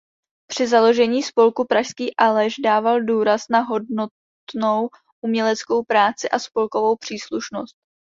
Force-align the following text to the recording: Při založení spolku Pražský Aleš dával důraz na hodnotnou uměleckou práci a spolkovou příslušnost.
Při 0.47 0.67
založení 0.67 1.23
spolku 1.23 1.65
Pražský 1.65 2.15
Aleš 2.17 2.55
dával 2.63 3.01
důraz 3.03 3.41
na 3.49 3.59
hodnotnou 3.61 4.89
uměleckou 5.25 5.83
práci 5.83 6.29
a 6.29 6.39
spolkovou 6.39 6.95
příslušnost. 6.95 7.77